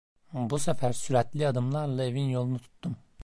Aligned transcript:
Bu 0.33 0.59
sefer 0.59 0.93
süratli 0.93 1.47
adımlarla 1.47 2.03
evin 2.03 2.29
yolunu 2.29 2.59
tuttum. 2.59 2.95